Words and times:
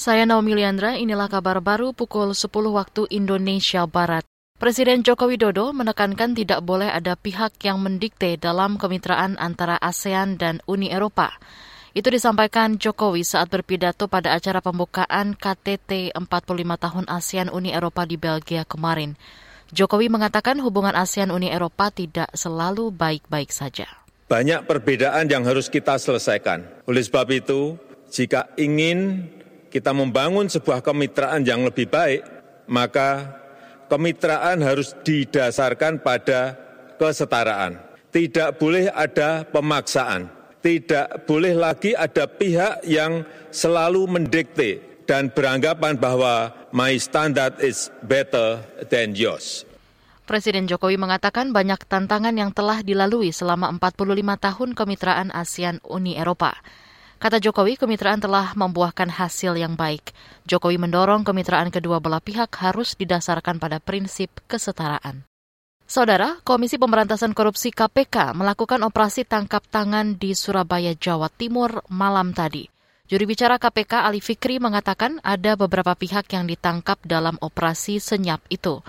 saya 0.00 0.24
Naomi 0.24 0.56
Liandra, 0.56 0.96
inilah 0.96 1.28
kabar 1.28 1.60
baru 1.60 1.92
pukul 1.92 2.32
10 2.32 2.48
waktu 2.72 3.04
Indonesia 3.12 3.84
Barat. 3.84 4.24
Presiden 4.56 5.04
Joko 5.04 5.28
Widodo 5.28 5.76
menekankan 5.76 6.32
tidak 6.32 6.64
boleh 6.64 6.88
ada 6.88 7.20
pihak 7.20 7.60
yang 7.60 7.84
mendikte 7.84 8.40
dalam 8.40 8.80
kemitraan 8.80 9.36
antara 9.36 9.76
ASEAN 9.76 10.40
dan 10.40 10.64
Uni 10.64 10.88
Eropa. 10.88 11.36
Itu 11.92 12.08
disampaikan 12.08 12.80
Jokowi 12.80 13.28
saat 13.28 13.52
berpidato 13.52 14.08
pada 14.08 14.32
acara 14.32 14.64
pembukaan 14.64 15.36
KTT 15.36 16.16
45 16.16 16.48
tahun 16.80 17.04
ASEAN 17.04 17.52
Uni 17.52 17.76
Eropa 17.76 18.08
di 18.08 18.16
Belgia 18.16 18.64
kemarin. 18.64 19.20
Jokowi 19.68 20.08
mengatakan 20.08 20.64
hubungan 20.64 20.96
ASEAN 20.96 21.28
Uni 21.28 21.52
Eropa 21.52 21.92
tidak 21.92 22.32
selalu 22.32 22.88
baik-baik 22.88 23.52
saja. 23.52 23.84
Banyak 24.32 24.64
perbedaan 24.64 25.28
yang 25.28 25.44
harus 25.44 25.68
kita 25.68 26.00
selesaikan. 26.00 26.88
Oleh 26.88 27.04
sebab 27.04 27.28
itu, 27.36 27.76
jika 28.08 28.48
ingin 28.56 29.28
kita 29.70 29.94
membangun 29.94 30.50
sebuah 30.50 30.82
kemitraan 30.82 31.46
yang 31.46 31.62
lebih 31.62 31.86
baik, 31.86 32.26
maka 32.66 33.38
kemitraan 33.86 34.60
harus 34.60 34.92
didasarkan 35.06 36.02
pada 36.02 36.58
kesetaraan. 36.98 37.78
Tidak 38.10 38.58
boleh 38.58 38.90
ada 38.90 39.46
pemaksaan, 39.46 40.26
tidak 40.58 41.24
boleh 41.30 41.54
lagi 41.54 41.94
ada 41.94 42.26
pihak 42.26 42.82
yang 42.82 43.22
selalu 43.54 44.10
mendikte 44.10 44.82
dan 45.06 45.30
beranggapan 45.30 45.94
bahwa 45.94 46.50
my 46.74 46.94
standard 46.98 47.58
is 47.62 47.90
better 48.02 48.62
than 48.90 49.14
yours. 49.14 49.62
Presiden 50.26 50.70
Jokowi 50.70 50.94
mengatakan 50.94 51.50
banyak 51.50 51.90
tantangan 51.90 52.30
yang 52.38 52.54
telah 52.54 52.86
dilalui 52.86 53.34
selama 53.34 53.66
45 53.74 54.06
tahun 54.38 54.70
kemitraan 54.78 55.34
ASEAN 55.34 55.82
Uni 55.82 56.14
Eropa. 56.14 56.54
Kata 57.20 57.36
Jokowi, 57.36 57.76
kemitraan 57.76 58.16
telah 58.16 58.56
membuahkan 58.56 59.12
hasil 59.12 59.52
yang 59.60 59.76
baik. 59.76 60.16
Jokowi 60.48 60.80
mendorong 60.80 61.20
kemitraan 61.20 61.68
kedua 61.68 62.00
belah 62.00 62.24
pihak 62.24 62.48
harus 62.64 62.96
didasarkan 62.96 63.60
pada 63.60 63.76
prinsip 63.76 64.32
kesetaraan. 64.48 65.28
Saudara, 65.84 66.40
Komisi 66.40 66.80
Pemberantasan 66.80 67.36
Korupsi 67.36 67.76
KPK 67.76 68.32
melakukan 68.32 68.80
operasi 68.88 69.28
tangkap 69.28 69.60
tangan 69.68 70.16
di 70.16 70.32
Surabaya, 70.32 70.96
Jawa 70.96 71.28
Timur 71.28 71.84
malam 71.92 72.32
tadi. 72.32 72.64
Juri 73.04 73.28
bicara 73.28 73.60
KPK 73.60 74.00
Ali 74.00 74.24
Fikri 74.24 74.56
mengatakan 74.56 75.20
ada 75.20 75.60
beberapa 75.60 75.92
pihak 75.92 76.24
yang 76.32 76.48
ditangkap 76.48 76.96
dalam 77.04 77.36
operasi 77.44 78.00
senyap 78.00 78.40
itu. 78.48 78.80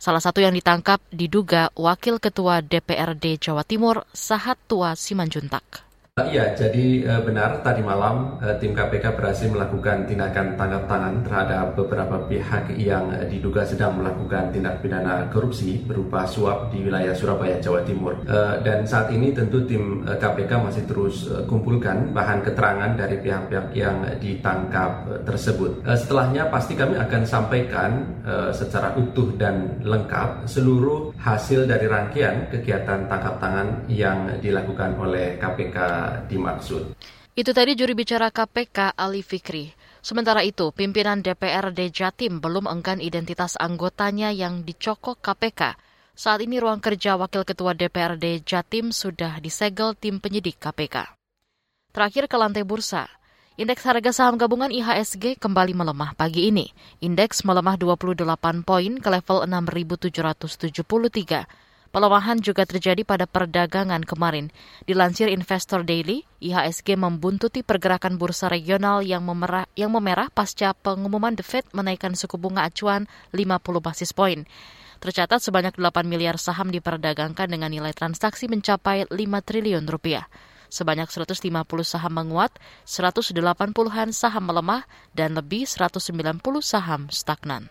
Salah 0.00 0.24
satu 0.24 0.40
yang 0.40 0.56
ditangkap 0.56 1.04
diduga 1.12 1.68
Wakil 1.76 2.16
Ketua 2.16 2.64
DPRD 2.64 3.36
Jawa 3.44 3.60
Timur, 3.60 4.08
Sahat 4.16 4.56
Tua 4.64 4.96
Simanjuntak. 4.96 5.83
Iya, 6.14 6.54
jadi 6.54 7.10
eh, 7.10 7.22
benar 7.26 7.58
tadi 7.66 7.82
malam 7.82 8.38
eh, 8.38 8.54
tim 8.62 8.70
KPK 8.70 9.18
berhasil 9.18 9.50
melakukan 9.50 10.06
tindakan 10.06 10.54
tangkap 10.54 10.86
tangan 10.86 11.26
terhadap 11.26 11.74
beberapa 11.74 12.22
pihak 12.30 12.70
yang 12.78 13.10
eh, 13.18 13.26
diduga 13.26 13.66
sedang 13.66 13.98
melakukan 13.98 14.54
tindak 14.54 14.78
pidana 14.78 15.26
korupsi 15.34 15.82
berupa 15.82 16.22
suap 16.22 16.70
di 16.70 16.86
wilayah 16.86 17.10
Surabaya, 17.18 17.58
Jawa 17.58 17.82
Timur. 17.82 18.14
Dan 18.62 18.86
saat 18.86 19.10
ini 19.10 19.34
tentu 19.34 19.66
tim 19.66 20.06
KPK 20.06 20.54
masih 20.54 20.86
terus 20.86 21.26
kumpulkan 21.50 22.14
bahan 22.14 22.46
keterangan 22.46 22.94
dari 22.94 23.18
pihak-pihak 23.18 23.74
yang 23.74 24.06
ditangkap 24.22 25.26
tersebut. 25.26 25.82
Setelahnya 25.82 26.46
pasti 26.46 26.78
kami 26.78 26.94
akan 26.94 27.22
sampaikan 27.26 27.90
secara 28.54 28.94
utuh 28.94 29.34
dan 29.34 29.82
lengkap 29.82 30.46
seluruh 30.46 31.10
hasil 31.18 31.66
dari 31.66 31.90
rangkaian 31.90 32.46
kegiatan 32.54 33.10
tangkap 33.10 33.34
tangan 33.42 33.82
yang 33.90 34.38
dilakukan 34.38 34.94
oleh 34.94 35.34
KPK 35.42 36.03
dimaksud. 36.28 36.92
Itu 37.34 37.50
tadi 37.50 37.74
juri 37.74 37.98
bicara 37.98 38.30
KPK 38.30 38.94
Ali 38.94 39.26
Fikri. 39.26 39.74
Sementara 40.04 40.44
itu, 40.44 40.70
pimpinan 40.70 41.24
DPRD 41.24 41.90
Jatim 41.90 42.38
belum 42.38 42.68
enggan 42.68 43.00
identitas 43.00 43.56
anggotanya 43.56 44.30
yang 44.30 44.62
dicokok 44.62 45.18
KPK. 45.18 45.74
Saat 46.14 46.46
ini 46.46 46.62
ruang 46.62 46.78
kerja 46.78 47.18
Wakil 47.18 47.42
Ketua 47.42 47.74
DPRD 47.74 48.46
Jatim 48.46 48.94
sudah 48.94 49.42
disegel 49.42 49.98
tim 49.98 50.22
penyidik 50.22 50.62
KPK. 50.62 51.10
Terakhir 51.90 52.30
ke 52.30 52.36
lantai 52.38 52.62
bursa. 52.62 53.10
Indeks 53.58 53.86
harga 53.86 54.10
saham 54.10 54.38
gabungan 54.38 54.70
IHSG 54.70 55.38
kembali 55.38 55.78
melemah 55.78 56.14
pagi 56.14 56.50
ini. 56.50 56.70
Indeks 57.02 57.42
melemah 57.42 57.74
28 57.74 58.62
poin 58.62 58.92
ke 58.98 59.08
level 59.10 59.46
6.773. 59.46 61.46
Pelemahan 61.94 62.42
juga 62.42 62.66
terjadi 62.66 63.06
pada 63.06 63.22
perdagangan 63.22 64.02
kemarin. 64.02 64.50
Dilansir 64.82 65.30
Investor 65.30 65.86
Daily, 65.86 66.26
IHSG 66.42 66.98
membuntuti 66.98 67.62
pergerakan 67.62 68.18
bursa 68.18 68.50
regional 68.50 69.06
yang 69.06 69.22
memerah, 69.22 69.70
yang 69.78 69.94
memerah 69.94 70.26
pasca 70.26 70.74
pengumuman 70.74 71.38
The 71.38 71.46
Fed 71.46 71.70
menaikkan 71.70 72.18
suku 72.18 72.34
bunga 72.34 72.66
acuan 72.66 73.06
50 73.30 73.78
basis 73.78 74.10
poin. 74.10 74.42
Tercatat 74.98 75.38
sebanyak 75.38 75.78
8 75.78 76.02
miliar 76.10 76.34
saham 76.34 76.74
diperdagangkan 76.74 77.46
dengan 77.46 77.70
nilai 77.70 77.94
transaksi 77.94 78.50
mencapai 78.50 79.06
5 79.06 79.14
triliun 79.46 79.86
rupiah. 79.86 80.26
Sebanyak 80.74 81.06
150 81.06 81.46
saham 81.86 82.10
menguat, 82.10 82.50
180-an 82.90 84.10
saham 84.10 84.50
melemah, 84.50 84.82
dan 85.14 85.38
lebih 85.38 85.62
190 85.62 86.10
saham 86.58 87.06
stagnan. 87.14 87.70